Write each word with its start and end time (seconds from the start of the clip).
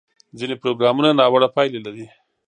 ځینې 0.39 0.55
پروګرامونه 0.61 1.09
ناوړه 1.19 1.47
پایلې 1.55 1.79
لري. 1.85 2.05